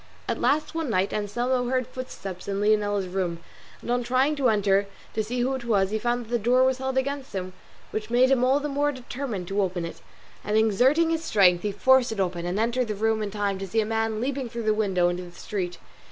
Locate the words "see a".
13.67-13.85